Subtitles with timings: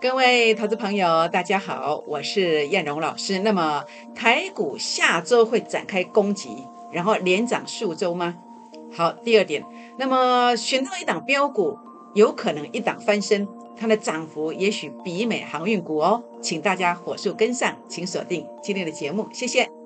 [0.00, 3.38] 各位投资朋友，大家好，我是燕荣老师。
[3.40, 8.36] 那么台股下周会展开攻击，然后连涨数周吗？
[8.90, 9.62] 好，第二点，
[9.98, 11.76] 那么选到一档标股，
[12.14, 13.46] 有可能一档翻身，
[13.76, 19.79] 它的涨幅也许比美航运股哦，请大家火速跟上，请锁定今天的节目，谢谢。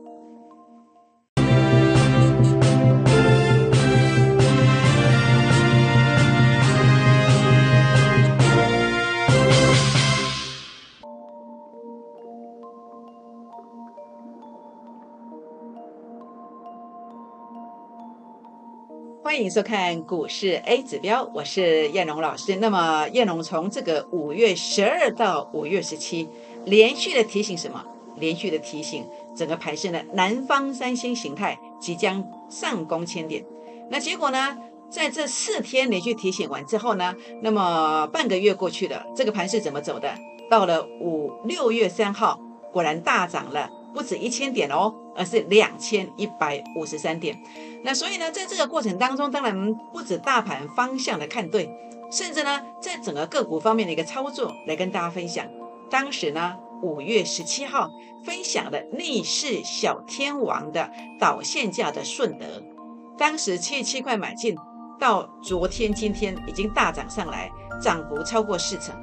[19.34, 22.54] 欢迎收看股市 A 指标，我是燕龙老师。
[22.54, 26.28] 那么燕龙从这个五月十二到五月十七，
[26.64, 27.84] 连续的提醒什么？
[28.16, 29.04] 连续的提醒
[29.36, 33.44] 整个盘势的南方三星形态即将上攻千点。
[33.90, 34.56] 那结果呢？
[34.88, 37.16] 在这四天连续提醒完之后呢？
[37.42, 40.14] 那么半个月过去了，这个盘势怎么走的？
[40.48, 42.38] 到了五六月三号，
[42.72, 43.68] 果然大涨了。
[43.92, 47.36] 不止一千点哦，而是两千一百五十三点。
[47.82, 51.70] 那所以呢，在这个过程当中，当然不止大盘方向的看对，
[52.10, 55.46] 甚至呢，在整个个股方面的一个操作来跟大家分享。
[55.90, 57.90] 当时呢，五月十七号
[58.24, 60.90] 分享的逆势小天王的
[61.20, 62.62] 导线价的顺德，
[63.16, 64.56] 当时七十七块买进，
[64.98, 67.50] 到昨天今天已经大涨上来，
[67.82, 68.94] 涨幅超过四成。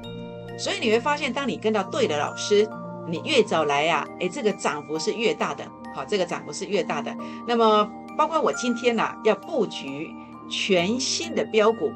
[0.58, 2.68] 所以你会发现，当你跟到对的老师。
[3.04, 7.14] 你越早来呀，哎，这个涨幅是越大的，好，这个涨幅是越大的。
[7.46, 10.14] 那么，包括我今天呢，要布局
[10.48, 11.92] 全新的标股，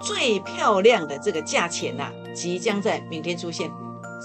[0.00, 3.70] 最漂亮的这个价钱呢，即将在明天出现。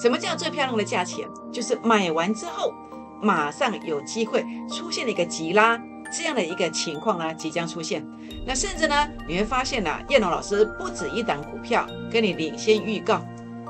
[0.01, 1.27] 什么叫最漂亮的价钱？
[1.51, 2.73] 就是买完之后，
[3.21, 5.77] 马上有机会出现一个急拉
[6.11, 8.05] 这样的一个情况呢，即将出现。
[8.47, 13.21] 那甚至呢，你会发现呢，叶龙老师不止一档股票跟你领先预告，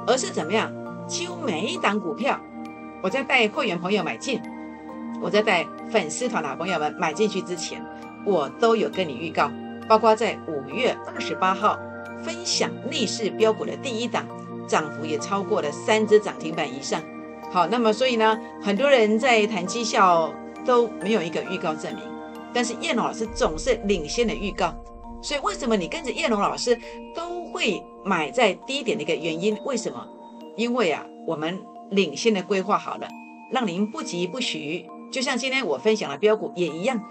[0.06, 0.72] 而是怎么样？
[1.08, 2.40] 几乎每一档股票，
[3.02, 4.40] 我在带会员朋友买进，
[5.20, 7.84] 我在带粉丝团的朋友们买进去之前，
[8.26, 9.52] 我都有跟你预告，
[9.88, 11.78] 包括在五月二十八号
[12.24, 14.26] 分享逆势标股的第一档，
[14.68, 17.02] 涨幅也超过了三只涨停板以上。
[17.52, 20.34] 好，那么所以呢，很多人在谈绩效
[20.66, 22.04] 都没有一个预告证明，
[22.54, 24.74] 但是叶龙老师总是领先的预告，
[25.22, 26.80] 所以为什么你跟着叶龙老师
[27.14, 29.58] 都会买在低点的一个原因？
[29.66, 30.08] 为什么？
[30.56, 31.60] 因为啊，我们
[31.90, 33.08] 领先的规划好了，
[33.52, 34.86] 让您不急不徐。
[35.12, 37.02] 就像今天我分享的标股也一样，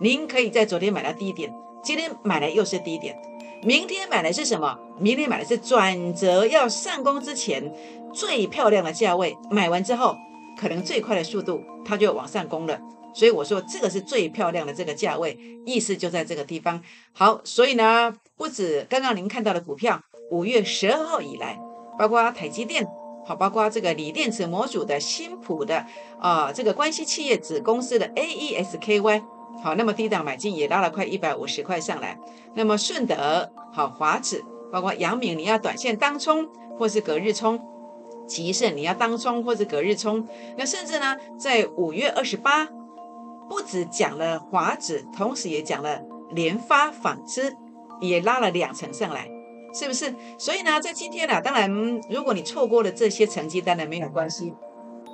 [0.00, 1.52] 您可以在昨天买到低点，
[1.82, 3.16] 今天买来又是低点，
[3.62, 4.78] 明天买的是什么？
[4.98, 7.72] 明天买的是转折要上攻之前
[8.14, 10.16] 最漂亮的价位，买完之后
[10.56, 12.80] 可能最快的速度它就往上攻了。
[13.14, 15.36] 所以我说这个是最漂亮的这个价位，
[15.66, 16.80] 意思就在这个地方。
[17.12, 21.58] 好，所以呢，不止刚刚您看到的股票，五月十二号以来。
[21.98, 22.86] 包括台积电，
[23.26, 25.84] 好，包括这个锂电池模组的新普的
[26.18, 29.22] 啊，这个关系企业子公司的 AESKY，
[29.62, 32.18] 好，那么低档买进也拉了快一百五十块上来。
[32.54, 34.42] 那么顺德，好，华指，
[34.72, 36.48] 包括阳明，你要短线当冲
[36.78, 37.58] 或是隔日冲；
[38.26, 40.26] 吉盛你要当冲或是隔日冲。
[40.56, 42.66] 那甚至呢，在五月二十八，
[43.48, 46.00] 不止讲了华指，同时也讲了
[46.30, 47.54] 联发纺织，
[48.00, 49.28] 也拉了两成上来。
[49.74, 50.14] 是不是？
[50.38, 51.70] 所以呢，在今天呢，当然，
[52.08, 54.52] 如果你错过了这些成绩，当然没有关系，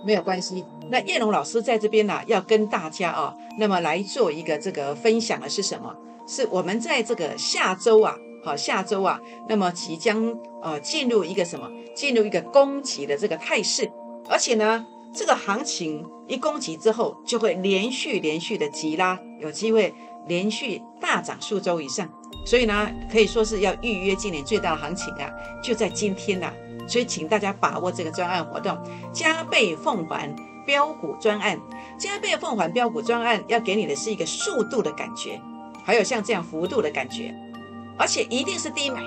[0.06, 0.64] 没有关系。
[0.90, 5.94] 那叶龙老师在这边呢，要跟大家啊，那么来做一个这个分享的是什么？
[6.26, 11.70] 是我们在这个下周啊，好，下周啊，那么即将呃进入一个什么？
[11.94, 13.90] 进入一个攻击的这个态势，
[14.28, 19.92] 而且呢，这个行情一攻击之后，就会连续连续的急拉，有机会
[20.26, 22.08] 连续大涨数周以上。
[22.46, 25.30] 所以呢，可以说是要预约今年最大的行情啊，
[25.62, 26.52] 就在今天呐。
[26.86, 28.76] 所以请大家把握这个专案活动，
[29.10, 30.28] 加倍奉还
[30.66, 31.58] 标股专案，
[31.98, 35.40] 加倍奉还标股专案要给你的是一个速度的感觉，
[35.82, 37.34] 还有像这样幅度的感觉，
[37.96, 39.00] 而且一定是低买，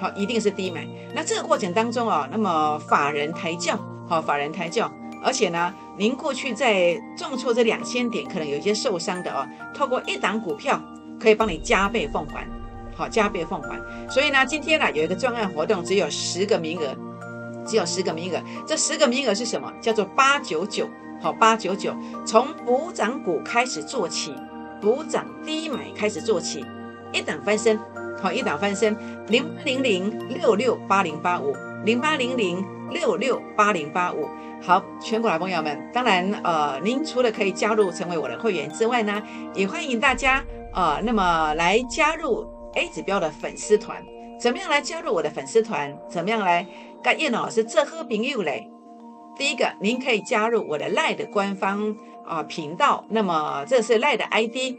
[0.00, 0.86] 好，一定是低买。
[1.12, 3.76] 那这个过程当中啊，那么法人抬轿，
[4.08, 4.88] 好，法人抬轿，
[5.26, 9.44] 而且呢，您过去在重挫这两千点，可能有一些受伤的哦，
[9.74, 10.80] 透过一档股票
[11.20, 12.46] 可以帮你加倍奉还。
[12.94, 13.76] 好，加倍奉还。
[14.08, 16.94] 所以呢，今天呢有一个专案活动，只有十个名额，
[17.66, 18.40] 只有十个名额。
[18.64, 19.72] 这十个名额是什么？
[19.80, 20.88] 叫做八九九。
[21.20, 21.92] 好，八九九，
[22.24, 24.32] 从补涨股开始做起，
[24.80, 26.64] 补涨低买开始做起，
[27.12, 27.76] 一档翻身。
[28.22, 28.96] 好，一档翻身。
[29.26, 31.52] 零八零零六六八零八五，
[31.84, 34.28] 零八零零六六八零八五。
[34.62, 39.22] 好，全国的朋友们，当然呃，您除了可以加入成为我的会员之外呢，
[39.54, 42.46] 也欢迎大家呃，那么来加入。
[42.74, 44.04] A 指标的粉丝团，
[44.38, 45.96] 怎么样来加入我的粉丝团？
[46.10, 46.66] 怎么样来
[47.02, 48.68] 跟叶老师这喝朋友嘞？
[49.34, 51.96] 第一个，您可以加入我的赖的官方
[52.26, 54.76] 啊频道，那么这是赖的 ID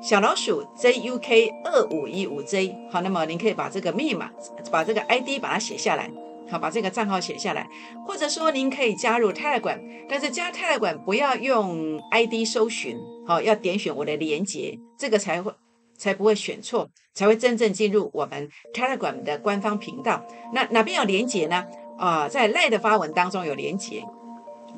[0.00, 2.76] 小老鼠 JUK 二五一五 J。
[2.92, 4.30] 好，那么您可以把这个密码，
[4.70, 6.08] 把这个 ID 把它写下来，
[6.50, 7.68] 好，把这个账号写下来，
[8.06, 15.52] 或者说您可以加入泰来馆，但是加泰来馆不要用 ID 搜寻，好，要点选我的连接，这个才会
[15.96, 20.24] 才不会选错，才会真正进入我们 Telegram 的官方频道。
[20.52, 21.64] 那哪边有连接呢？
[21.98, 24.04] 啊，在赖的发文当中有连接，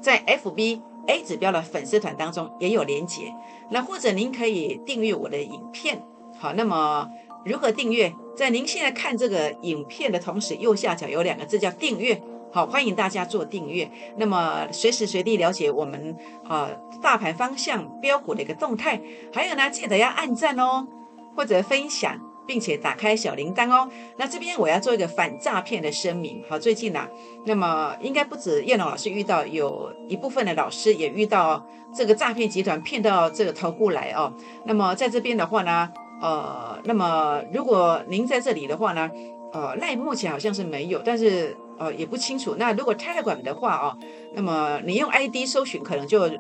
[0.01, 3.35] 在 FB A 指标的粉丝团当中也有连接。
[3.71, 6.01] 那或者您可以订阅我的影片，
[6.39, 7.09] 好，那么
[7.45, 8.15] 如何订阅？
[8.37, 12.21] 在您现在看这个影片的同时，右下角有两个字叫订阅，
[12.53, 13.91] 好，欢迎大家做订阅。
[14.19, 16.71] 那么随时随地了解我们啊
[17.03, 19.01] 大盘方向标股的一个动态，
[19.33, 20.87] 还有呢，记得要按赞哦，
[21.35, 22.21] 或者分享。
[22.47, 23.91] 并且打开小铃铛哦。
[24.19, 26.41] 那这边我要做一个反诈骗的声明。
[26.49, 27.09] 好，最近呢，
[27.45, 34.33] 那么应该不止叶龙老师遇到，有一部分的老师也遇到这个诈骗集团骗到这个头部来哦。
[34.65, 39.11] 那么在这边的话呢，呃，那么如果您在这里的话呢，
[39.53, 42.55] 呃，赖目前好像是没有，但是呃也不清楚。
[42.59, 43.97] 那如果 Telegram 的话哦，
[44.35, 46.31] 那么你用 ID 搜寻可能就。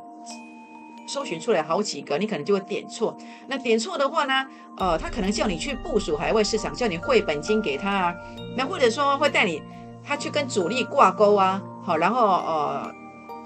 [1.08, 3.16] 搜寻出来好几个，你可能就会点错。
[3.46, 4.44] 那点错的话呢，
[4.76, 8.14] 呃，他可能叫你去部署海外市场，叫你汇本金给他啊。
[8.56, 9.62] 那或者说会带你
[10.02, 12.92] 他去跟主力挂钩啊，好，然后呃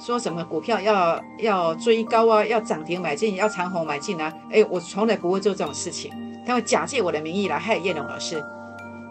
[0.00, 4.32] 说什么股票要要追高啊，要涨停买进，要长虹买进啊。
[4.50, 6.10] 哎，我从来不会做这种事情，
[6.46, 8.42] 他会假借我的名义来害叶龙老师。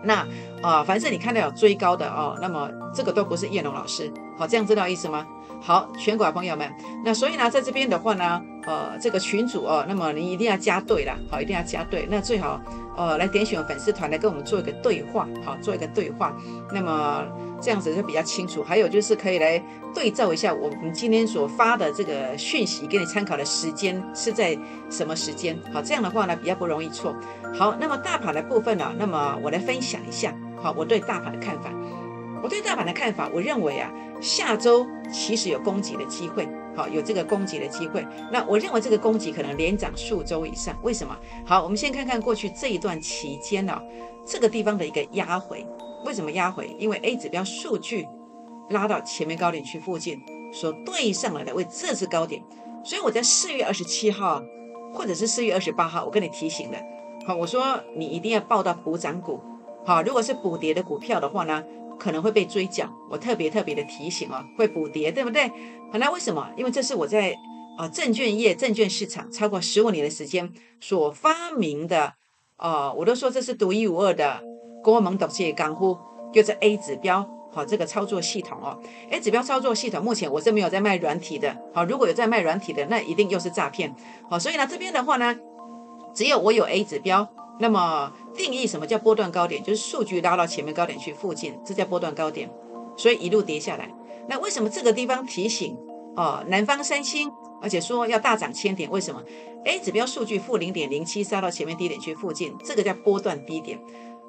[0.03, 0.25] 那
[0.61, 4.11] 啊，凡是你看到有追高的哦，那么这个都不是叶龙老师。
[4.37, 5.25] 好，这样知道意思吗？
[5.61, 6.71] 好，全国朋友们，
[7.03, 12.61] 那所以呢，在这边的话呢，呃，这个群主哦，那么你一定要加对了，好，一定要加对，那最好
[12.95, 16.33] 呃来点选粉丝团来跟我们做一个对话，好，做一个对话，
[16.71, 17.25] 那么
[17.61, 18.63] 这样子就比较清楚。
[18.63, 19.61] 还有就是可以来
[19.93, 24.57] 对照一下我们今天所发的这个讯息，给你参考的时间是在
[24.89, 25.59] 什么时间？
[25.73, 27.13] 好，这样的话呢比较不容易错。
[27.53, 31.71] 好，那么大盘的部分呢，那么我来分享一下，好，我对大盘的看法。
[32.41, 33.91] 我对大盘的看法，我认为啊，
[34.21, 38.05] 下周其实有攻击的机会，好，有这个攻击的机会。
[38.31, 40.73] 那我认为这个攻击可能连涨数周以上。
[40.81, 41.13] 为什么？
[41.45, 43.77] 好，我们先看看过去这一段期间呢，
[44.25, 45.67] 这个地方的一个压回。
[46.05, 46.73] 为什么压回？
[46.79, 48.07] 因为 A 指标数据
[48.69, 50.21] 拉到前面高点区附近，
[50.53, 52.41] 所对上来的为这次高点。
[52.85, 54.41] 所以我在四月二十七号，
[54.93, 56.77] 或者是四月二十八号，我跟你提醒了，
[57.25, 59.41] 好，我说你一定要报到补涨股，
[59.85, 61.63] 好，如果是补跌的股票的话呢？
[61.97, 65.49] 可能会被追缴，我特别特别的提醒哦，会补跌，对不对？
[65.91, 66.49] 好，那为什么？
[66.55, 67.35] 因为这是我在
[67.77, 70.49] 啊证券业、证券市场超过十五年的时间
[70.79, 72.13] 所发明的，
[72.55, 74.41] 啊，我都说这是独一无二的
[74.81, 75.97] 国门董事港呼，
[76.31, 78.79] 就是 A 指标，好，这个操作系统哦
[79.11, 83.93] ，A 指标操作系统，目前我是没有在卖软体的，好，如果有在卖软体的，那一定又是诈骗，
[84.29, 85.35] 好，所以呢，这边的话呢，
[86.13, 87.27] 只有我有 A 指标。
[87.61, 89.61] 那么定义什么叫波段高点？
[89.61, 92.49] 就是数据拉到前面高点去附近，这叫波段高点。
[92.95, 93.93] 所以一路跌下来。
[94.29, 95.75] 那为什么这个地方提醒
[96.15, 96.41] 哦？
[96.47, 97.29] 南方三星，
[97.61, 99.21] 而且说要大涨千点，为什么
[99.65, 103.77] ？A 指标数据负零点零七杀到前面低点去附近，这个叫波段低点。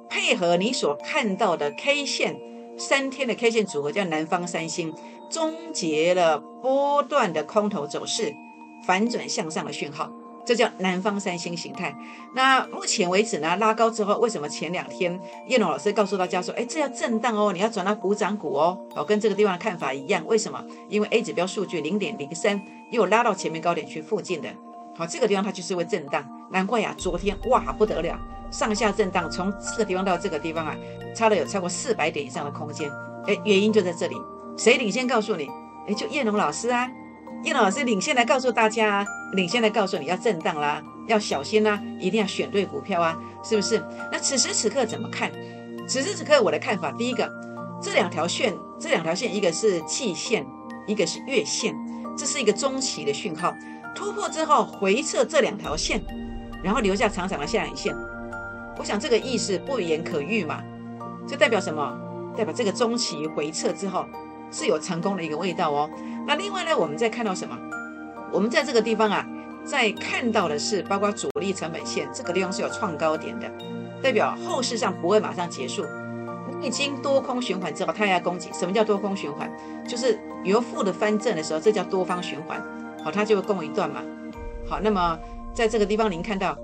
[0.09, 2.37] 配合你所看到的 K 线
[2.77, 4.93] 三天的 K 线组合叫南方三星，
[5.31, 8.34] 终结了波段的空头走势，
[8.84, 10.11] 反转向上的讯号。
[10.51, 11.97] 这叫南方三星形态。
[12.35, 15.17] 那目前为止呢，拉高之后，为什么前两天
[15.47, 20.27] 叶龙老师告诉大家说，哎，这要震荡哦，你要转到股涨股哦，哦，跟这个地方的看法一样。
[20.27, 20.61] 为什么？
[20.89, 24.49] 因为 A 指标数据零点零三又拉到前面高点区附近的，
[24.97, 26.29] 好，这个地方它就是会震荡。
[26.51, 28.19] 难怪呀，昨天哇不得了，
[28.51, 30.75] 上下震荡，从这个地方到这个地方啊，
[31.15, 32.91] 差了有超过四百点以上的空间。
[33.29, 34.17] 哎，原因就在这里，
[34.59, 35.49] 谁领先告诉你？
[35.87, 36.91] 哎，就叶龙老师啊。
[37.43, 43.82] 叶老师领先来告诉大家，领先来告诉你要震荡啦，要小心啦，一定要选对股票啊，是不是？
[44.13, 45.32] 那此时此刻怎么看？
[45.89, 47.31] 此时此刻我的看法，第一个，
[47.82, 50.47] 这两条线，这两条线，一个是季线，
[50.87, 51.75] 一个是月线，
[52.17, 53.55] 这是一个中期的讯号，
[53.94, 56.03] 突破之后回撤这两条线，
[56.63, 57.97] 然后留下长长的下影线，
[58.79, 60.63] 我想这个意思不言可喻嘛，
[61.27, 61.99] 这代表什么？
[62.37, 64.05] 代表这个中期回撤之后。
[64.51, 65.91] 是有成功的一个味道哦。
[66.27, 67.57] 那另外呢，我们在看到什么？
[68.33, 69.27] 我们在这个地方啊，
[69.65, 73.51] 在看到的是包括主力成本线这个地方是有创高点的，
[74.03, 75.85] 代表后市上不会马上结束。
[76.63, 78.51] 已经多空循环之后，它要攻击。
[78.53, 79.51] 什么叫多空循环？
[79.89, 82.63] 就是由负的翻正的时候，这叫多方循环。
[83.03, 84.03] 好，它就会攻一段嘛。
[84.69, 85.19] 好，那么
[85.55, 86.57] 在这个地方您看到，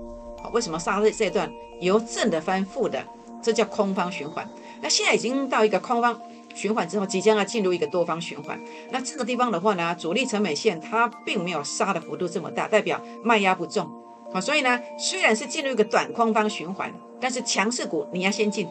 [0.42, 1.50] 好，为什么杀这这段
[1.80, 3.02] 由正的翻负的？
[3.42, 4.46] 这叫空方循环。
[4.82, 6.20] 那现在已经到一个空方
[6.56, 8.58] 循环之后，即将要进入一个多方循环。
[8.90, 13.86] 那这个地方的话呢，主力成本线它并没有杀的幅度这么大，代表卖压不重。
[14.32, 18.66] 好，所以呢，虽然是进入一个短空方循环，但是强势股你要先进。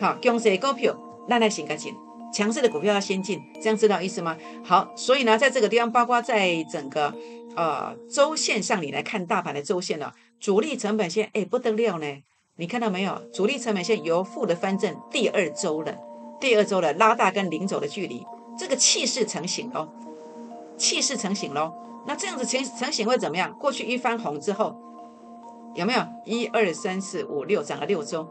[0.00, 0.96] 好，强势股票
[1.28, 1.92] 那来先赶紧，
[2.32, 4.36] 强势的股票要先进，这样知道意思吗？
[4.64, 7.12] 好，所以呢，在这个地方，包括在整个
[7.56, 12.06] 呃周线上，你来看大盘的周线了，主力成本线哎不得了呢，
[12.56, 13.20] 你看到没有？
[13.32, 15.96] 主力成本线由负的翻正第二周了，
[16.44, 18.22] 第二周了，拉大跟领走的距离，
[18.58, 19.88] 这个气势成型喽，
[20.76, 21.72] 气势成型喽。
[22.06, 23.50] 那这样子成成型会怎么样？
[23.58, 24.76] 过去一翻红之后。
[25.74, 28.28] 有没有一二三四五六涨了六周，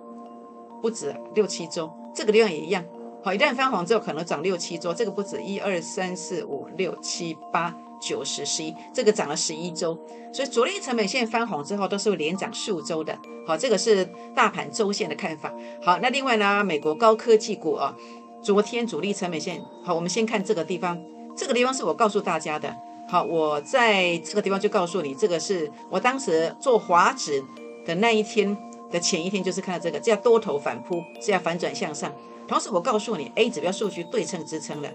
[0.80, 2.86] 不止六七周，这个地方也一样。
[3.24, 9.98] 好，一旦翻红之后，可能涨六七周，这个不止一二三四五六七八九十十一，这个涨了十一周。
[10.34, 13.18] 所以主力成本线翻红之后，都是连涨数周的。
[13.46, 14.04] 好，这个是
[14.36, 15.54] 大盘周线的看法。
[15.82, 17.96] 好，那另外呢，美国高科技股啊，
[18.42, 21.00] 昨天主力成本线，好，我们先看这个地方，
[21.38, 22.76] 这个地方是我告诉大家的。
[23.08, 27.44] 好，我在这个地方就告诉你，这个是我当时做华指
[27.86, 28.58] 的那一天
[28.92, 32.12] 的前一天，就是看到这个，这叫多头反扑，这叫反转向上。
[32.48, 34.90] 同时，我告诉你，A 指标数据对称支撑了，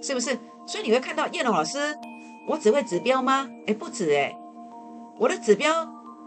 [0.00, 0.38] 是不是？
[0.66, 1.78] 所以你会看到叶龙老师，
[2.46, 3.48] 我只会指标吗？
[3.66, 4.36] 哎，不止哎，
[5.18, 5.86] 我的指标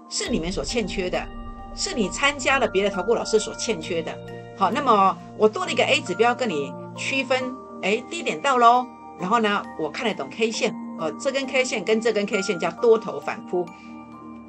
[0.10, 1.24] 是你们所欠缺的，
[1.76, 4.18] 是你参加了别的投顾老师所欠缺的。
[4.58, 8.86] 好，那么我多了一个 A 指标跟你区分，哎，低点到喽。
[9.20, 10.74] 然后呢，我看得懂 K 线。
[11.00, 13.64] 哦，这根 K 线跟这根 K 线叫多头反扑。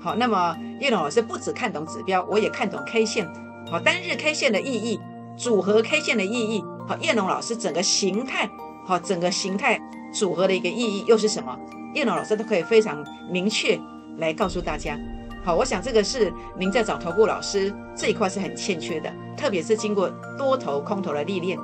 [0.01, 3.31] 好，那么叶龙老师不只看懂指标，我也看懂 K 线。
[3.71, 4.99] 好，单日 K 线的意义，
[5.37, 6.65] 组合 K 线的意义。
[6.87, 8.49] 好，叶龙老师整个形态，
[8.87, 9.79] 好，整个形态
[10.12, 11.59] 组合的一个意义又是什么？
[11.95, 13.79] 叶龙老师都可以非常明确
[14.19, 14.99] 来告诉大家。
[15.45, 21.59] 好，我想这个是您在找投顾老师这一块是很欠缺的，特别是经过多头空头的历练。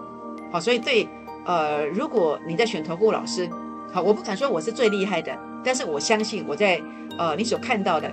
[0.50, 1.08] 好，所以对，
[1.44, 3.48] 呃，如果你在选投顾老师。
[3.92, 5.32] 好，我不敢说我是最厉害的，
[5.64, 6.82] 但是我相信我在
[7.16, 8.12] 呃你所看到的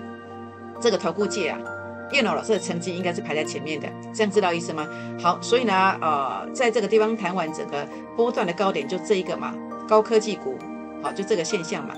[0.80, 1.58] 这个投顾界啊，
[2.12, 4.88] 叶老老师的成绩应该是排在前面的，这样知道意思吗？
[5.20, 7.84] 好，所以呢，呃，在这个地方谈完整个
[8.16, 9.56] 波段的高点就这一个嘛，
[9.92, 10.56] 高科技股，
[11.04, 11.94] 好，就这个现象嘛，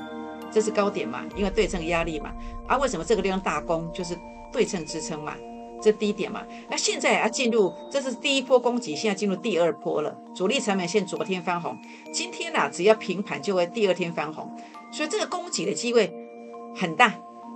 [0.51, 2.31] 这是高点嘛，因为对称压力嘛，
[2.65, 4.17] 啊，为什么这个地方大攻就是
[4.51, 5.35] 对称支撑嘛？
[5.79, 10.17] 这低点嘛，那现在啊进入，这是第一波攻击，现在进入第二波了。
[10.35, 11.77] 主力成本线昨天翻红，
[12.11, 14.49] 今天呐，只要平盘就会第二天翻红，
[14.91, 16.11] 所以这个攻击的机会
[16.75, 17.13] 很大。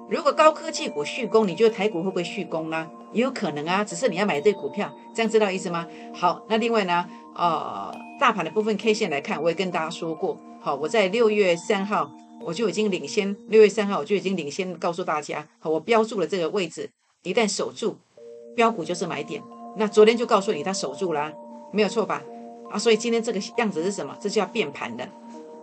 [0.10, 2.90] 如果高科技股续攻，你觉得台股会不会续攻呢？
[3.12, 5.86] 也有可能啊，只是你要买对股票，这样知道意思吗？
[6.14, 12.12] 好，那另外呢，呃，大盘的部分 K 线来看，我也跟大家说过，好，我在六月三号
[12.42, 16.90] 我就已经领先，六月三号我就已经领先告诉大家，好，我标注了这个位置，
[17.24, 17.98] 一旦守住。
[18.56, 19.40] 标股就是买点，
[19.76, 21.32] 那昨天就告诉你它守住了，
[21.72, 22.24] 没有错吧？
[22.72, 24.18] 啊，所以今天这个样子是什么？
[24.20, 25.08] 这就要变盘的，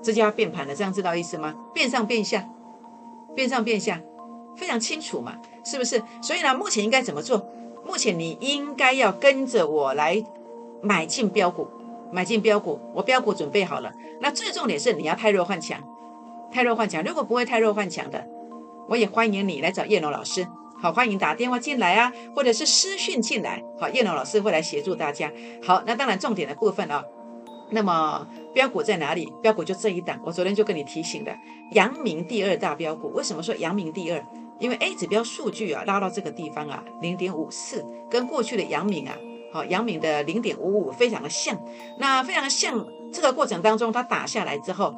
[0.00, 1.54] 这就要变盘的，这样知道意思吗？
[1.74, 2.48] 变上变下，
[3.34, 4.00] 变上变下，
[4.56, 6.02] 非常清楚嘛，是不是？
[6.23, 7.50] 所以呢，目前应该怎么做？
[7.84, 10.25] 目前你应该要跟着我来
[10.82, 11.68] 买进标股，
[12.11, 13.92] 买进标股，我标股准备好了。
[14.20, 15.78] 那最重点是你要太弱换强，
[16.50, 17.02] 太弱换强。
[17.04, 18.26] 如果不会太弱换强的，
[18.88, 20.46] 我也欢迎你来找叶龙老师。
[20.80, 23.62] 好，欢迎打电话进来啊，或者是私讯进来。
[23.78, 25.30] 好，叶龙老师会来协助大家。
[25.62, 27.04] 好，那当然重点的部分啊，
[27.70, 29.32] 那么标股在哪里？
[29.42, 31.34] 标股就这一档，我昨天就跟你提醒的，
[31.73, 33.08] 阳明第二大标股。
[33.08, 34.25] 为什么说阳明第二？
[34.58, 39.16] 因为 A 指标数据啊拉到这个地方啊，零点五四，跟过去的阳明啊，
[39.52, 41.58] 好，阳明的零点五五非常的像。
[41.99, 44.94] 那非常的像，这个过程当中它打下来之后。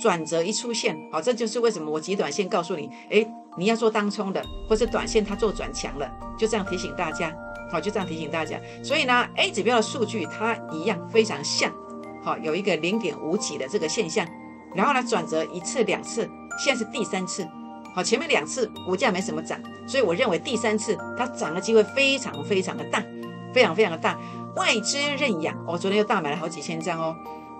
[0.00, 3.26] 转折一出现，好，这就是为什么我极短线告诉你，哎，
[3.58, 7.36] 你要做当冲的，或者短线它做转强了，就这样提醒大家，
[7.70, 8.58] 好，就这样提醒大家。
[8.82, 11.70] 所以呢，A 指标的数据它一样非常像，
[12.22, 14.26] 好，有一个零点五几的这个现象，
[14.74, 16.26] 然后呢转折一次两次，
[16.64, 17.46] 现在是第三次，
[17.94, 23.02] 好，前面两次股价没什么涨，所以我认为第三次它涨的机会非常非常的大，
[23.52, 24.16] 非常非常的大。
[24.56, 27.16] 外资认养，我昨天又大买了好几千张哦，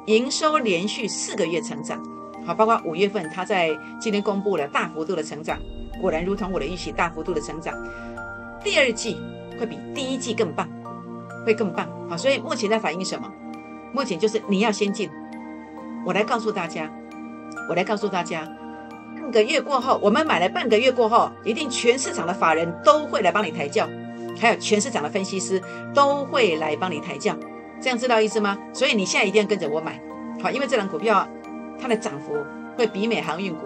[0.07, 2.01] 营收连续四个月成长。
[2.47, 5.59] 好，包括五月份，它在今天公布了大幅度的成长，
[6.01, 7.75] 果然如同我的预期，大幅度的成长。
[8.65, 9.21] 第二季
[9.59, 10.69] 会比第一季更棒，
[11.45, 11.89] 会更棒。
[12.09, 13.31] 好，所以目前在反映什么？
[13.93, 15.11] 目前就是你要先进。
[16.07, 16.91] 我来告诉大家，
[17.69, 18.49] 我来告诉大家，
[19.31, 23.89] 个月过后，我们买了半个月过后，一定全市场的法人都会来帮你抬轿，
[24.39, 25.63] 还有全市场的分析师
[25.95, 27.37] 都会来帮你抬轿，
[27.81, 28.59] 这样知道意思吗？
[28.73, 30.01] 所以你现在一定要跟着我买，
[30.43, 31.29] 好，因为这档股票。
[31.83, 32.35] 它的涨幅
[32.77, 33.65] 会比美航运股，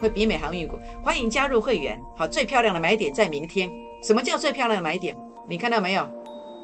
[0.00, 0.78] 会比美航运股。
[1.02, 3.68] 欢迎加入会员，好，最漂亮的买点在明天。
[4.04, 5.16] 什么叫最漂亮的买点？
[5.48, 6.08] 你看到没有？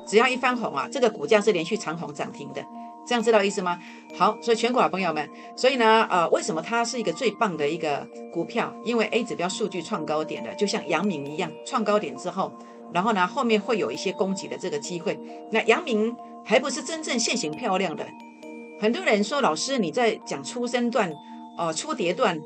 [0.06, 2.64] 只要一翻红啊，这个股价是连续长红涨停的，
[3.06, 3.78] 这样知道意思吗？
[4.16, 8.72] 好，所以全国的朋友们，所以呢，呃，为什么它是一个最棒的一个股票？
[8.84, 12.52] 因为 A 指标数据创高点的，就像阳明一样，创高点之后，
[12.92, 15.18] 然后呢，后面会有一些攻击的这个机会。
[15.50, 18.06] 那阳明还不是真正现行漂亮的，
[18.80, 21.12] 很多人说老师你在讲出生段，
[21.58, 22.38] 哦，初跌段，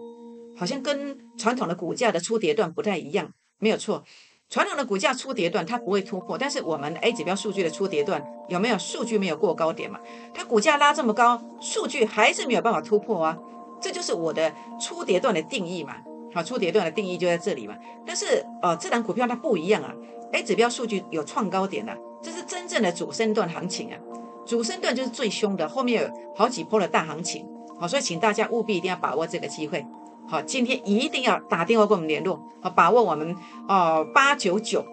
[0.57, 4.05] 好像跟传统的股价的初跌段不太一样，没有错。
[4.49, 9.99] 传统的股价初跌段它不会突破，但是我们 A 指标数据的初跌段有没有数据没有过高点嘛？
[10.33, 13.37] 它股价拉这么高，数据还是没有办法突破啊，
[13.81, 15.97] 这就是我的初跌段的定义嘛。
[16.33, 17.75] 好，初跌段的定义就在这里嘛。
[18.07, 19.93] 但是呃，这档股票它不一样啊
[20.33, 23.99] ，A 指标数据有创高点啊，这是真正的主升段行情啊。
[24.45, 27.45] 主升段就是最凶的，后面有好几波的大行情。
[27.81, 29.85] 好，所以请大家务必一定要把握这个机会。
[30.29, 33.37] 好，今天一定要打电话跟我们联络，好，把握我们
[33.69, 34.85] 哦八九九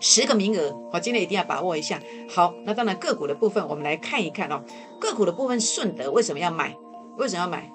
[0.00, 2.00] 十个名额，好，今天一定要把握一下。
[2.28, 4.62] 好，那当然个股的部分，我们来看一看哦。
[4.98, 6.74] 个股的部分，顺德为什么要买？
[7.18, 7.70] 为什么要买？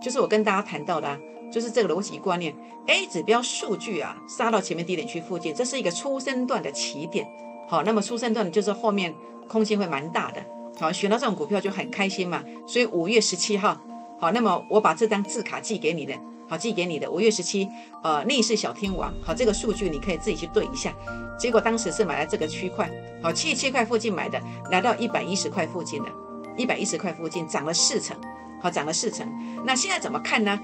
[0.00, 1.18] 就是我跟大家谈到的，啊
[1.52, 2.54] 就是这个逻辑观念。
[2.86, 7.26] A 指标数据啊，杀到前面低点区附近，这是一个初升段的起点。
[7.68, 9.12] 好，那么初升段就是后面
[9.48, 10.40] 空间会蛮大的。
[10.78, 12.44] 好，选到这种股票就很开心嘛。
[12.68, 13.76] 所以五月十七号，
[14.20, 16.14] 好，那么我把这张字卡寄给你的。
[16.48, 17.68] 好，寄给你的五月十七，
[18.02, 19.12] 呃，逆势小天王。
[19.20, 20.92] 好，这个数据你可以自己去对一下。
[21.38, 22.90] 结果当时是买在这个区块，
[23.22, 26.08] 好，七十七块附近买的，来到一百一十块附近的，
[26.56, 28.16] 一百一十块附近涨了四成，
[28.62, 29.26] 好，涨了四成。
[29.64, 30.58] 那现在怎么看呢？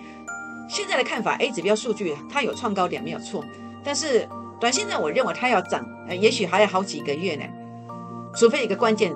[0.69, 3.45] 现在的看法，A 指标数据它有创高点没有错，
[3.85, 4.27] 但是
[4.61, 7.45] 短线上我认为它要涨，呃，也许还要好几个月呢。
[8.35, 9.15] 除非一个关键，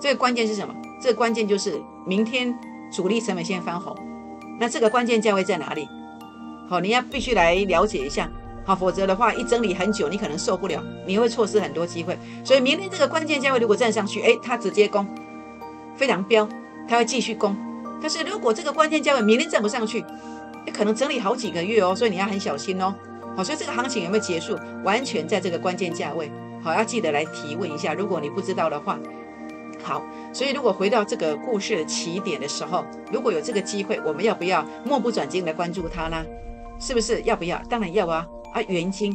[0.00, 0.74] 这个关键是什么？
[1.00, 2.52] 这个关键就是明天
[2.90, 3.96] 主力成本线翻红，
[4.58, 5.86] 那这个关键价位在哪里？
[6.68, 8.30] 好，你要必须来了解一下，
[8.64, 12.18] 好，否则的话一整理很久，你可能受不了，你会错失很多机会。
[12.44, 15.06] 所以明天这个关键价位如果站上去，哎，它直接攻，
[15.96, 16.46] 非常标，
[16.86, 17.56] 它会继续攻。
[18.02, 20.04] 但是如果这个关键价位明天站不上去，
[20.66, 22.94] 也可能整理好几个月哦，所以你要很小心哦。
[23.34, 26.30] 好，所以这个行情有没有结束，完全在这个关键价位。
[26.62, 28.98] 好，要记得来提问一下，如果你不知道的话。
[29.82, 30.02] 好，
[30.34, 36.22] 所以如果回到这个故事的起点的时候，如果有这个机会，我们要不要目不转睛的关注它呢？
[36.78, 37.58] 是不是要不要？
[37.68, 38.26] 当然要啊！
[38.52, 39.14] 啊，原金，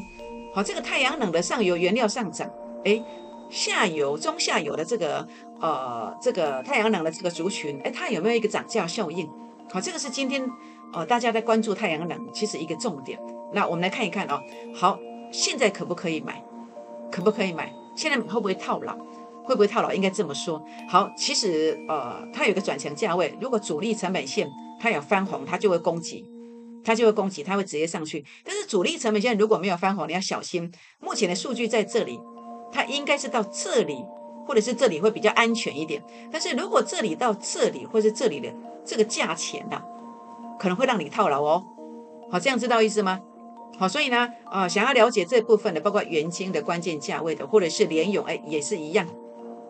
[0.54, 2.50] 好，这个太阳能的上游原料上涨，
[2.86, 3.04] 哎，
[3.50, 5.28] 下游、中下游的这个
[5.60, 9.28] 呃，这个太阳能的这个族群，哎，它有没有一个涨价效应？
[9.72, 10.48] 好，这个是今天
[10.94, 13.20] 呃大家在关注太阳能，其实一个重点。
[13.54, 14.40] 那我们来看一看哦。
[14.76, 15.00] 好，
[15.32, 16.44] 现在可不可以买？
[17.12, 17.74] 可不可以买？
[17.96, 18.96] 现在会不会套牢？
[19.44, 19.92] 会不会套牢？
[19.92, 20.64] 应该这么说。
[20.88, 24.48] 好，其实呃，它有个转强价位，如果主力成本线
[24.80, 26.24] 它有翻红，它就会攻击。
[26.84, 28.24] 它就会攻击，它会直接上去。
[28.44, 30.72] 但是主力成本线如果没有翻红，你要小心。
[31.00, 32.20] 目前的数据在这里，
[32.72, 34.04] 它应该是到这里，
[34.46, 36.04] 或者是这里会比较安全一点。
[36.32, 39.82] 但是如果这里到这里，或是这里的这个价钱呢，
[40.60, 41.64] 可能会让你套牢哦。
[42.30, 43.20] 好，这样知道意思吗？
[43.80, 49.08] 好，所以呢，啊，想要了解这部分的，包括元金的关键价位的，或者是联勇，哎，也是一样。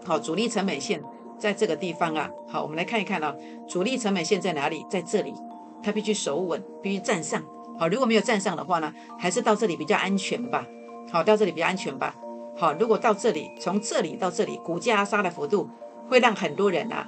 [0.05, 1.01] 好，主力成本线
[1.39, 2.29] 在这个地方啊。
[2.49, 3.33] 好，我们来看一看啊，
[3.67, 4.85] 主力成本线在哪里？
[4.89, 5.33] 在这里。
[5.83, 7.43] 它必须守稳，必须站上。
[7.77, 10.65] 好，如果没有站上的话呢，还是到这里比较安全吧。
[11.11, 12.15] 好，到这里比较安全吧。
[12.55, 15.67] 好，如果到这里，从这里到这里，股价杀的幅度
[16.07, 17.07] 会让很多人啊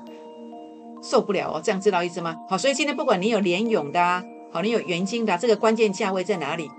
[1.03, 1.61] 受不了哦。
[1.63, 2.35] 这样知道意思吗？
[2.49, 6.69] 好，所以今天不管你有联勇的，啊好，你有元金的，这个关键价位在哪里？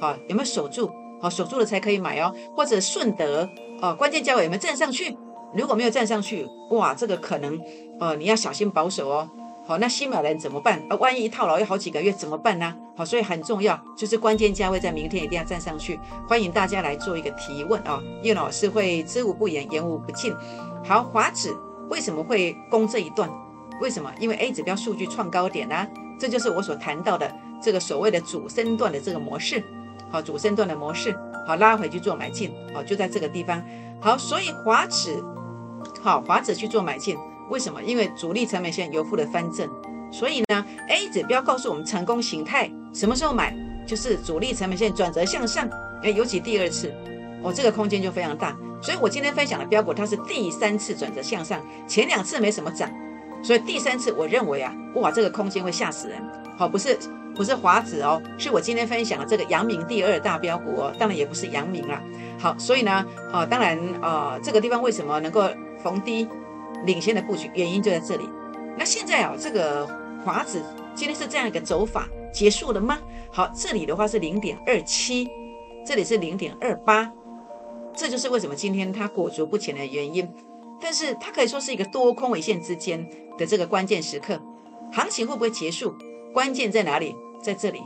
[0.00, 0.90] 好，有没有守住？
[1.20, 2.34] 好，守住了才可以买哦。
[2.54, 3.48] 或者顺德，
[3.80, 5.16] 哦，关键价位有没有站上去？
[5.54, 7.58] 如果没有站上去，哇，这个可能，
[7.98, 9.28] 呃，你要小心保守哦。
[9.66, 10.82] 好，那新买人怎么办？
[10.88, 12.74] 啊，万一一套牢要好几个月怎么办呢？
[12.96, 16.00] 好，所以很重要，就是关键价位在明天一定要站上去。
[16.26, 20.34] 欢迎大家来做一个提问啊，叶老师会知无不言，言无不尽。
[20.84, 21.54] 好，华指
[21.88, 23.30] 为什么会攻这一段？
[23.80, 24.10] 为什么？
[24.18, 25.86] 因为 A 指标数据创高点啊，
[26.18, 29.62] 这就是我所谈到的这个所谓的主升段的这个模式。
[30.10, 33.62] 好，主升段的模式，好拉回去做买进，好就在这个地方。
[34.00, 35.22] 好，所以华指，
[36.02, 37.16] 好华指去做买进。
[37.50, 37.82] 为什么？
[37.82, 39.68] 因为主力成本线由负的翻正，
[40.10, 45.68] 所以呢，A 指标告诉我们成功形态什么时候买，就是主力成本线转折向上，
[46.02, 46.94] 哎，尤其第二次，
[47.42, 48.56] 哦，这个空间就非常大。
[48.80, 52.90] 所以我今天分享的标股，它是第三次转折向上，前两次没什么涨，
[53.42, 56.18] 所以第三次我认为啊，哇，这个空间会吓死人。
[56.56, 56.96] 好，不是
[57.34, 62.00] 不是华子哦，是我今天分享的这个阳明第二大标股哦，当然也不是阳明啦。
[62.38, 65.42] 好，所以呢，啊，当然呃，这个地方为什么能够
[65.82, 66.26] 逢低？
[66.86, 68.28] 领先的布局原因就在这里。
[68.78, 69.86] 那现在啊，这个
[70.24, 70.62] 华子
[70.94, 72.98] 今天是这样一个走法结束了吗？
[73.30, 75.28] 好，这里的话是零点二七，
[75.84, 77.12] 这里是零点二八，
[77.94, 80.28] 这就是为什么今天它裹足不前的原因。
[80.80, 84.40] 但是它可以说是一个多空尾线之间的这个关键时刻，
[84.92, 85.94] 行情会不会结束？
[86.32, 87.14] 关键在哪里？
[87.42, 87.80] 在这里，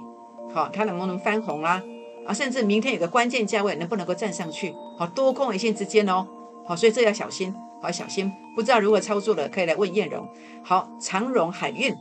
[0.52, 1.82] 好，它能不能翻红啦？
[2.26, 4.74] 啊，甚至明天有个关键价位能不能够站上去？
[4.96, 6.26] 好，多空尾线之间哦，
[6.66, 8.32] 好，所以这要小心，好小心。
[8.56, 10.26] 不知道如何操作的，可以来问燕荣。
[10.64, 11.94] 好，长荣海运，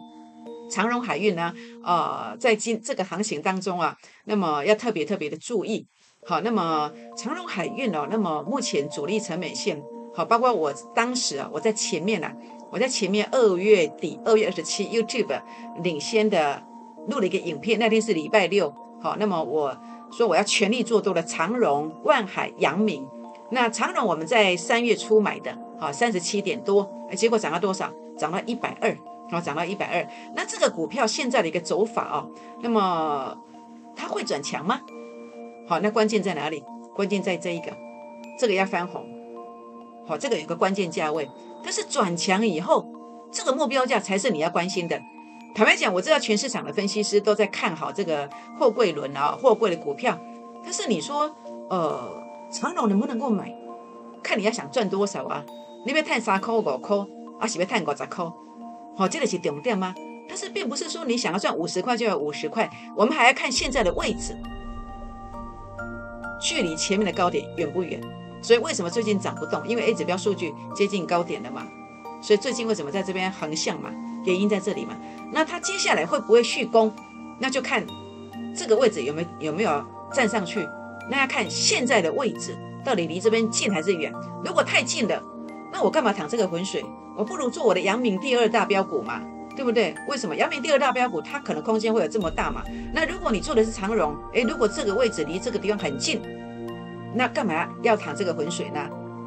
[0.72, 1.54] 长荣海运呢？
[1.84, 5.86] 呃，在今这个行情当中啊，那么要特别特别的注意。
[6.26, 9.84] 好，那么长荣海运哦，那么目前主力成本线。
[10.16, 12.32] 好，包括我当时啊，我在前面呢，
[12.72, 15.42] 我在前面二月底二月二十七，YouTube
[15.84, 16.64] 领先的
[17.10, 18.74] 录了一个影片，那天是礼拜六。
[19.02, 19.78] 好，那么我
[20.12, 23.06] 说我要全力做多的长荣、万海、阳明。
[23.52, 27.92] 那长荣我们在三月初买的，好三十七点多，结果涨到多少？
[28.18, 28.96] 涨到一百二，
[29.32, 30.08] 好涨到一百二。
[30.36, 32.30] 那这个股票现在的一个走法哦，
[32.62, 33.36] 那么
[33.96, 34.80] 它会转强吗？
[35.68, 36.64] 好，那关键在哪里？
[36.96, 37.76] 关键在这一个，
[38.38, 39.04] 这个要翻红。
[40.06, 41.28] 好，这个有个关键价位，
[41.64, 42.86] 但是转强以后，
[43.32, 45.02] 这个目标价才是你要关心的。
[45.56, 50.18] 坦白讲，我知道全市场的分析师都在看好这个货柜轮啊，货柜的股票。
[50.64, 51.36] 但是你说，
[51.70, 53.54] 呃，长荣能不能够买？
[54.22, 55.44] 看你要想赚多少啊？
[55.86, 56.98] 你要赚三块五块，
[57.40, 58.26] 还，是要赚五十块？
[58.96, 59.94] 好，这个是重点吗？
[60.28, 64.38] 但是并不是说你想要赚五十块就要五十块，我们还要看现在的位置，
[66.42, 68.00] 距离前面的高点远不远？
[68.42, 69.68] 所以为什么最近涨不动？
[69.68, 71.68] 因为 A 指标数据接近高点了嘛。
[72.22, 73.90] 所以最近为什么在这边横向嘛？
[74.26, 74.96] 原因在这里嘛。
[75.32, 76.94] 那它接下来会不会续攻？
[77.40, 77.86] 那就看
[78.56, 80.66] 这个位置有没有有没有站上去。
[81.10, 84.14] 那要看现在的位置到底离这边近还是远。
[84.46, 85.22] 如果太近了，
[85.74, 86.86] 那我干嘛淌这个浑水？
[87.18, 89.20] 我不如做我的阳明第二大标股嘛，
[89.56, 89.96] 对不对？
[90.08, 92.62] 为什么阳明第二大标股它可能空间会有这么大嘛？
[92.94, 96.22] 那如果你做的是长荣，诶，如果这个位置离这个地方很近。
[97.16, 98.80] 那干嘛要淌这个浑水呢？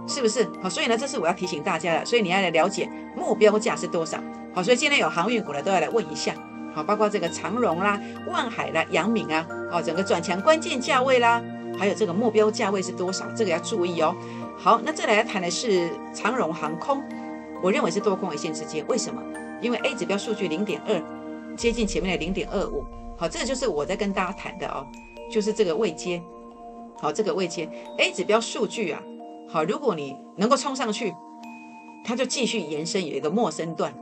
[0.09, 0.49] 是不是？
[0.63, 2.05] 好，所以呢，这是我要提醒大家的。
[2.05, 4.19] 所以你要来了解目标价是多少。
[4.53, 6.33] 好，所以今天有航运股的都要来问一下。
[6.75, 11.41] 好，包括这个长荣啦、万海啦、阳明啊，好，整个转强关键价位啦，
[11.79, 14.15] 还有这个目标价位是多少，这个要注意哦。
[14.59, 17.03] 好，那再来谈的是长荣航空，
[17.63, 18.85] 我认为是多空一线之间。
[18.89, 19.23] 为什么？
[19.61, 22.85] 因为 A 指标数据零点二，接近前面的零点二五。
[23.19, 24.87] 好，这个就是我在跟大家谈的哦，
[25.31, 26.21] 就是这个位阶。
[26.99, 29.03] 好，这个位阶 A 指标数据啊，
[29.49, 31.15] 好，如果你能够冲上去，
[32.05, 33.95] 它就继续延伸有一个末升段，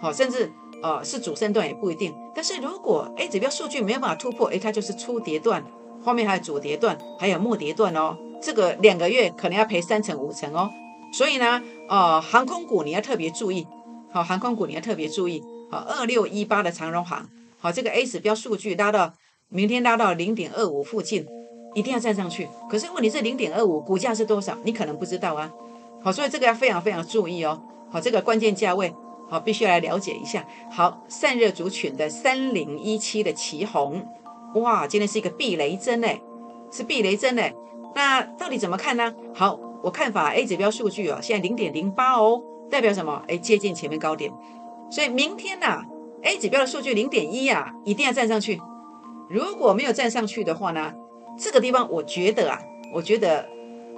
[0.00, 0.50] 好，甚至
[0.82, 2.12] 呃是主升段也不一定。
[2.34, 5.64] 但是如果 A 指标数据没有办法突破，哎，它就是初跌段，
[6.04, 8.16] 后面还有主跌段，还有末跌段哦。
[8.40, 10.70] 这个两个月可能要赔三成五成哦。
[11.12, 13.66] 所以呢，呃，航空股你要特别注意，
[14.10, 19.12] 好，航空股你要特别注意，好，二六一八的长荣航，好，这个 A 指标数据拉到
[19.48, 21.26] 明天拉到零点二五附近。
[21.74, 24.56] 一定要站上去，可是问题是零点二五，股价是多少？
[24.64, 25.52] 你可能不知道啊。
[26.02, 27.60] 好，所以这个要非常非常注意哦。
[27.90, 28.92] 好，这个关键价位，
[29.28, 30.44] 好，必须来了解一下。
[30.72, 34.02] 好，散热族群的三零一七的旗红，
[34.54, 36.18] 哇，今天是一个避雷针哎，
[36.72, 37.52] 是避雷针哎。
[37.94, 39.14] 那到底怎么看呢？
[39.34, 43.22] 好，我看法 A 指标数据哦，现在零点零八哦，代表什么？
[43.28, 44.32] 哎，接近前面高点。
[44.90, 45.84] 所以明天呐
[46.22, 48.60] ，A 指标的数据零点一呀，一定要站上去。
[49.28, 50.92] 如果没有站上去的话呢？
[51.38, 52.58] 这个地方我觉得啊，
[52.92, 53.48] 我觉得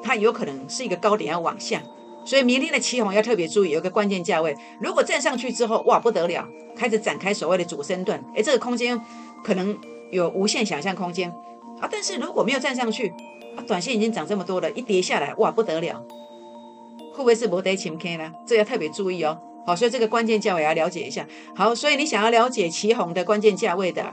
[0.03, 1.81] 它有可能是一个高点要往下，
[2.25, 9.01] 所以明天的期红要特别注意，有个关键价位，如果站上去之后，哇不得了，开始展开所谓的主升段，哎，这个空间
[9.43, 9.75] 可能
[10.11, 11.31] 有无限想象空间
[11.81, 11.89] 啊。
[11.91, 13.11] 但是如果没有站上去，
[13.57, 16.03] 啊，短线已经涨这么多了，一跌下来，哇不得了，
[17.13, 18.33] 会不会是摩得前 K 呢？
[18.47, 19.39] 这要特别注意哦。
[19.67, 21.27] 好，所以这个关键价位要了解一下。
[21.55, 24.05] 好，所以你想要了解旗红的关键价位的。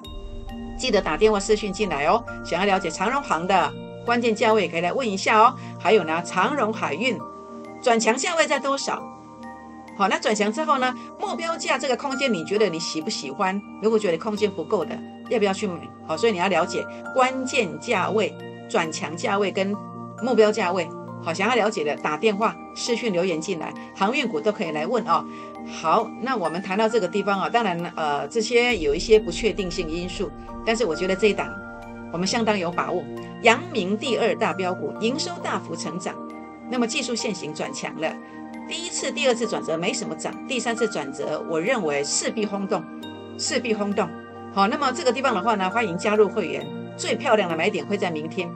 [0.77, 2.23] 记得打电话私讯进来哦。
[2.45, 3.73] 想要了解长荣行的
[4.05, 5.55] 关键价位，可以来问一下哦。
[5.79, 7.17] 还有呢，长荣海运
[7.81, 9.01] 转强价位在多少？
[9.97, 13.59] 好，那转强之后呢，目标价这个空间，你觉得你喜不喜欢？
[13.81, 14.95] 如果觉得空间不够的，
[15.29, 15.79] 要不要去买？
[16.05, 18.31] 好，所以你要了解关键价位、
[18.69, 19.75] 转强价位跟
[20.21, 20.87] 目标价位。
[21.23, 25.25] 好，想要了解的打电话、私讯留言进来，航运股都可以来问哦。
[25.67, 30.31] 好，那我们谈到这个地方啊，当然呃，这些有一些不确定性因素，
[30.65, 31.51] 但是我觉得这一档
[32.13, 33.03] 我们相当有把握。
[33.41, 36.15] 阳明第二大标股，营收大幅成长，
[36.69, 38.15] 那么技术线型转强了，
[38.69, 42.83] 第一次、第二次转折没什么涨，第三次转折，我认为势必轰动，
[43.37, 44.07] 势必轰动。
[44.53, 46.65] 好，那么这个地方的话呢，欢迎加入会员，
[46.97, 48.49] 最漂亮的买点会在明天，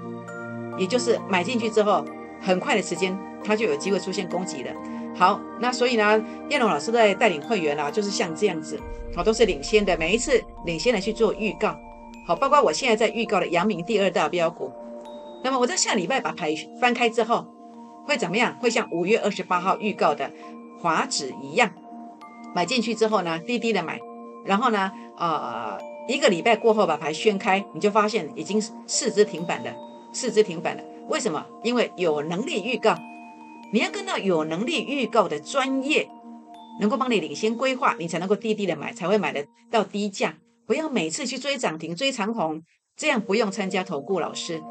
[0.77, 2.04] 也就是买进去之后。
[2.43, 4.71] 很快的时间，它就有机会出现攻击了。
[5.15, 8.80] 好，那所以呢，燕龙老师在带领会员啊，就是像这样子，
[9.15, 11.77] 好，都是领先的，每一次领先的去做预告。
[12.25, 14.71] 好，包括我现在在预告的阳明第二大标股，
[15.43, 17.45] 那么我在下礼拜把牌翻开之后，
[18.08, 18.58] 会怎么样？
[18.60, 20.32] 会像五月二十八号预告的
[20.80, 21.69] 华指一样，
[22.56, 23.99] 买进去之后呢，低低的买，
[24.43, 25.77] 然后呢，呃，
[26.12, 29.74] 一个礼拜过后把牌掀开，你就发现已经四只停板了，
[30.12, 30.84] 四只停板了。
[31.08, 31.45] 为什么？
[31.63, 32.97] 因为有能力预告，
[33.71, 36.10] 你要跟到有能力预告的专业，
[36.80, 40.36] 能够帮你领先规划，你才能够低低的买，才会买得到低价。
[40.65, 42.62] 不要每次去追涨停、追长虹，
[42.95, 44.62] 这样不用参加投顾老师。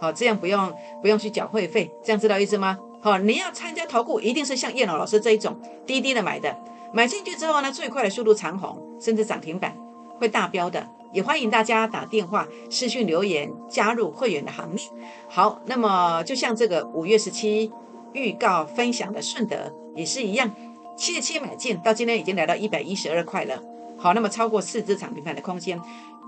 [0.00, 2.78] 好，这样不用不用去缴会费，这样知道意思吗？
[3.02, 6.56] 好，你要参加投顾，一定是像叶老老师这一种低低的买的，
[6.92, 9.76] 买进去之后呢，最快的速度长虹，甚至涨停板
[10.22, 14.84] 会大标的，也欢迎大家打电话、私讯留言加入会员的行列。
[15.28, 17.72] 好，那么就像这个五月十七
[18.12, 20.48] 预告分享的顺德也是一样，
[20.96, 23.60] 七十七买进，到今天已经来到一百一十二块了。
[23.98, 25.76] 好，那么超过四只涨停板的空间，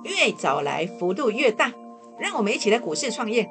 [0.02, 1.72] 越早来幅度越大，
[2.18, 3.48] 让我们一起来股市创业。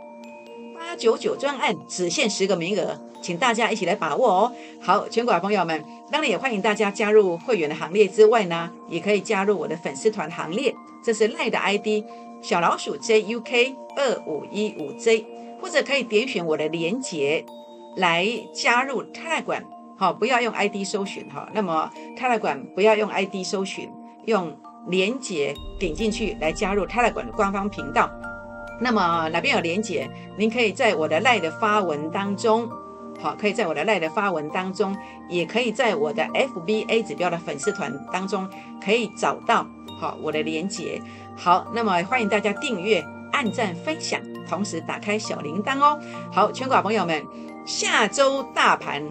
[0.96, 4.52] 九九专案只限十个名额，请大家一起来把握哦。
[4.82, 10.74] 好，全国的朋友们，当然也欢迎大家加入会员的行列之外呢，也可以加入我的粉丝团行列。
[11.04, 12.06] 这是赖的 ID
[12.42, 15.26] 小老鼠 JUK 二五一五 J，
[15.62, 17.46] 或者可以点选我的连结
[17.98, 19.64] 来加入泰管。
[19.98, 21.50] 好，不要用 ID 搜寻哈。
[21.54, 23.90] 那么泰管不要用 ID 搜寻，
[24.26, 28.10] 用连结点进去来加入泰管的官方频道。
[28.84, 30.10] 那么哪边有连结？
[30.38, 32.70] 您可以在我的赖的发文当中，
[33.18, 34.94] 好，可以在我的赖的发文当中，
[35.30, 38.46] 也可以在我的 FBA 指标的粉丝团当中
[38.84, 39.66] 可以找到，
[40.02, 41.02] 好，我的连结。
[41.38, 44.20] 好，那么欢迎大家订阅、按赞、分享，
[44.50, 45.98] 同时打开小铃铛哦。
[46.30, 47.26] 好，全国朋友们，
[47.66, 49.02] 下周大盘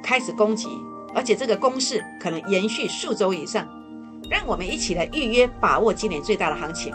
[0.00, 0.68] 开始攻击，
[1.12, 3.66] 而且这个攻势可能延续数周以上，
[4.30, 6.94] 让我们一起来预约，把握今年最大的行情。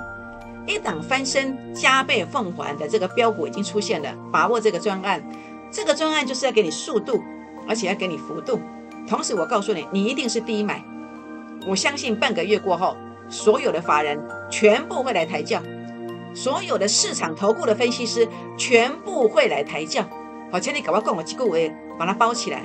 [0.68, 5.24] 一档翻身加倍奉还的这个标股已经出现了，把握这个专案，
[5.72, 7.22] 这个专案就是要给你速度，
[7.68, 8.60] 而且要给你幅度。
[9.08, 10.84] 同时，我告诉你，你一定是第一买。
[11.68, 12.96] 我相信半个月过后，
[13.30, 14.20] 所有的法人
[14.50, 15.62] 全部会来抬轿，
[16.34, 20.04] 所有的市场投顾的分析师全部会来抬轿。
[20.52, 22.64] 好，请你赶快跟我几个位把它包起来。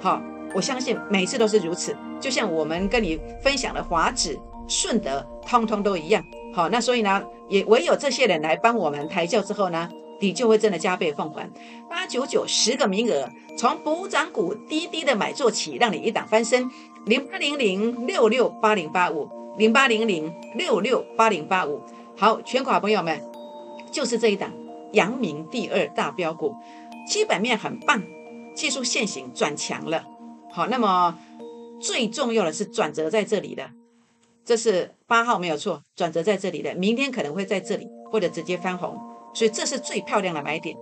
[0.00, 0.20] 好，
[0.54, 1.96] 我相信每次都是如此。
[2.20, 6.24] 就像我们跟你分享的华指、顺德，通通都一样。
[6.52, 9.88] 好，那所以呢，也唯有这些人来帮我们抬轿之后呢，
[10.20, 11.50] 你就会真的加倍奉还。
[11.88, 16.70] 八九九十个名额，从补涨股低低的买做起，让你一档翻身。
[17.06, 21.80] 零八零零六六八零八五，零八零零六六八零八五。
[22.16, 23.20] 好，全款朋友们，
[23.90, 24.52] 就是这一档
[24.92, 26.54] 阳明第二大标股，
[27.08, 28.02] 基本面很棒，
[28.54, 30.04] 技术线型转强了。
[30.52, 31.18] 好，那么
[31.80, 33.70] 最重要的是转折在这里的。
[34.44, 38.98] 这是八号没有错，转折在这里的，明天可能会在这里，或者直接翻红，
[39.32, 40.76] 所以这是最漂亮的买点，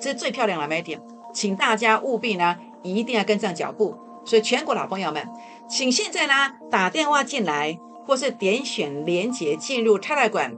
[0.00, 1.00] 这是最漂亮的买点，
[1.34, 3.94] 请大家务必呢一定要跟上脚步。
[4.24, 5.28] 所以全国老朋友们，
[5.68, 6.32] 请现在呢
[6.70, 10.56] 打电话进来，或是点选连接进入泰来馆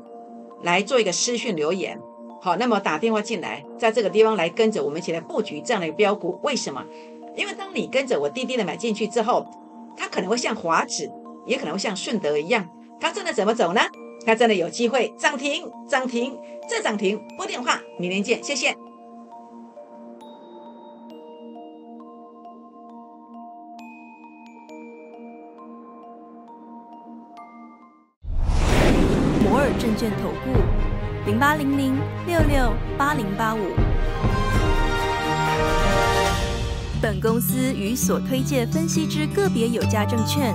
[0.63, 1.99] 来做一个私讯留言。
[2.41, 6.39] 好，那么打电话进来，在这个地方来跟着我们一起来布局这样的一个标股。
[6.43, 6.85] 为什么？
[7.35, 9.47] 因为当你跟着我滴滴的买进去之后，
[9.97, 11.11] 它可能会像华指。
[11.47, 12.69] 也可能会像顺德一样，
[13.01, 13.81] 它真的怎么走呢？
[14.27, 17.21] 它真的有机会涨停，涨停再涨停。
[17.37, 18.75] 拨电话，明天见，谢谢。
[29.43, 30.59] 摩尔证券投顾，
[31.27, 31.95] 零八零零
[32.27, 33.59] 六六八零八五。
[37.03, 40.55] 本公司与所推介分析之个别有价证券。